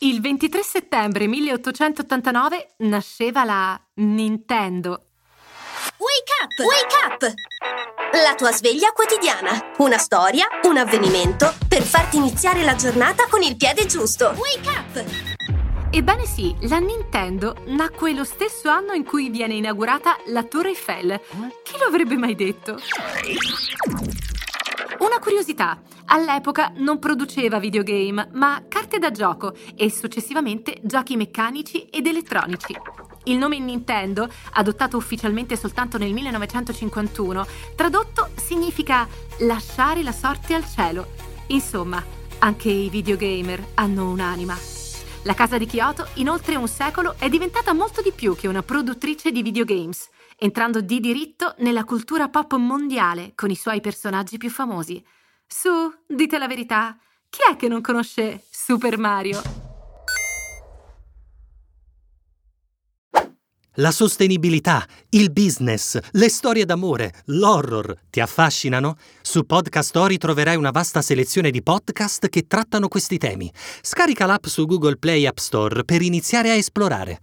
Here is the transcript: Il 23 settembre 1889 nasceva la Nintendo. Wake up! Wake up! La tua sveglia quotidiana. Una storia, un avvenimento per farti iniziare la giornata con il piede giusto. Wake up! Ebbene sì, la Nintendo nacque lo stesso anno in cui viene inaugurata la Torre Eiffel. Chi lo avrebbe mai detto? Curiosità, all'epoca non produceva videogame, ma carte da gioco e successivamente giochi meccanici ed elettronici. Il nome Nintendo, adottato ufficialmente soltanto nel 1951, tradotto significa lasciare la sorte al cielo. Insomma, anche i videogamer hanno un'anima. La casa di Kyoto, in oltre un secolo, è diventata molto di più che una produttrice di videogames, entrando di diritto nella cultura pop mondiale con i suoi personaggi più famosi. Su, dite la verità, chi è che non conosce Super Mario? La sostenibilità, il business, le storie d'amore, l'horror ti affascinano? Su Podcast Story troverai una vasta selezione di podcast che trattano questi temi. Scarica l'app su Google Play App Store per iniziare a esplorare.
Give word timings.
Il 0.00 0.20
23 0.20 0.62
settembre 0.62 1.26
1889 1.26 2.74
nasceva 2.78 3.44
la 3.44 3.80
Nintendo. 3.94 5.06
Wake 5.98 6.32
up! 6.42 6.58
Wake 6.66 6.96
up! 7.06 7.34
La 8.12 8.34
tua 8.34 8.52
sveglia 8.52 8.90
quotidiana. 8.92 9.72
Una 9.78 9.98
storia, 9.98 10.46
un 10.64 10.76
avvenimento 10.76 11.54
per 11.68 11.82
farti 11.82 12.16
iniziare 12.16 12.62
la 12.64 12.74
giornata 12.74 13.26
con 13.28 13.42
il 13.42 13.56
piede 13.56 13.86
giusto. 13.86 14.34
Wake 14.36 14.68
up! 14.68 15.04
Ebbene 15.90 16.26
sì, 16.26 16.54
la 16.62 16.78
Nintendo 16.78 17.56
nacque 17.66 18.12
lo 18.12 18.24
stesso 18.24 18.68
anno 18.68 18.92
in 18.92 19.04
cui 19.04 19.30
viene 19.30 19.54
inaugurata 19.54 20.16
la 20.26 20.42
Torre 20.42 20.70
Eiffel. 20.70 21.20
Chi 21.62 21.78
lo 21.78 21.86
avrebbe 21.86 22.16
mai 22.16 22.34
detto? 22.34 22.78
Curiosità, 25.24 25.80
all'epoca 26.04 26.70
non 26.76 26.98
produceva 26.98 27.58
videogame, 27.58 28.28
ma 28.32 28.62
carte 28.68 28.98
da 28.98 29.10
gioco 29.10 29.54
e 29.74 29.90
successivamente 29.90 30.78
giochi 30.82 31.16
meccanici 31.16 31.84
ed 31.84 32.06
elettronici. 32.06 32.76
Il 33.24 33.38
nome 33.38 33.58
Nintendo, 33.58 34.28
adottato 34.52 34.98
ufficialmente 34.98 35.56
soltanto 35.56 35.96
nel 35.96 36.12
1951, 36.12 37.46
tradotto 37.74 38.32
significa 38.34 39.08
lasciare 39.38 40.02
la 40.02 40.12
sorte 40.12 40.52
al 40.52 40.68
cielo. 40.68 41.06
Insomma, 41.46 42.04
anche 42.40 42.68
i 42.68 42.90
videogamer 42.90 43.68
hanno 43.76 44.10
un'anima. 44.10 44.54
La 45.22 45.32
casa 45.32 45.56
di 45.56 45.64
Kyoto, 45.64 46.06
in 46.16 46.28
oltre 46.28 46.56
un 46.56 46.68
secolo, 46.68 47.14
è 47.16 47.30
diventata 47.30 47.72
molto 47.72 48.02
di 48.02 48.12
più 48.12 48.36
che 48.36 48.46
una 48.46 48.62
produttrice 48.62 49.32
di 49.32 49.40
videogames, 49.40 50.10
entrando 50.38 50.80
di 50.80 51.00
diritto 51.00 51.54
nella 51.58 51.84
cultura 51.84 52.28
pop 52.28 52.54
mondiale 52.56 53.32
con 53.34 53.50
i 53.50 53.56
suoi 53.56 53.80
personaggi 53.80 54.38
più 54.38 54.50
famosi. 54.50 55.04
Su, 55.46 55.70
dite 56.06 56.38
la 56.38 56.46
verità, 56.46 56.96
chi 57.28 57.40
è 57.50 57.56
che 57.56 57.68
non 57.68 57.80
conosce 57.80 58.44
Super 58.50 58.98
Mario? 58.98 59.64
La 63.78 63.90
sostenibilità, 63.90 64.86
il 65.10 65.32
business, 65.32 65.98
le 66.12 66.28
storie 66.28 66.64
d'amore, 66.64 67.12
l'horror 67.24 68.02
ti 68.08 68.20
affascinano? 68.20 68.96
Su 69.20 69.44
Podcast 69.46 69.88
Story 69.88 70.16
troverai 70.16 70.54
una 70.54 70.70
vasta 70.70 71.02
selezione 71.02 71.50
di 71.50 71.60
podcast 71.60 72.28
che 72.28 72.46
trattano 72.46 72.86
questi 72.86 73.18
temi. 73.18 73.52
Scarica 73.82 74.26
l'app 74.26 74.44
su 74.44 74.64
Google 74.66 74.96
Play 74.96 75.26
App 75.26 75.38
Store 75.38 75.84
per 75.84 76.02
iniziare 76.02 76.50
a 76.50 76.54
esplorare. 76.54 77.18